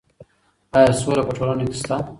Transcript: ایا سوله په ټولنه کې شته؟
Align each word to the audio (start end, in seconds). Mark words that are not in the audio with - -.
ایا 0.77 0.91
سوله 1.01 1.21
په 1.27 1.33
ټولنه 1.37 1.63
کې 1.69 1.75
شته؟ 1.81 1.95